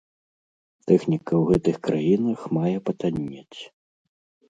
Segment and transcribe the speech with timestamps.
[0.91, 3.59] Тэхніка ў гэтых краінах мае патаннець.